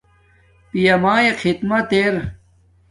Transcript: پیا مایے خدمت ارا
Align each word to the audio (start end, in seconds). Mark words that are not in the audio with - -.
پیا 0.69 0.95
مایے 1.03 1.31
خدمت 1.41 1.89
ارا 1.99 2.23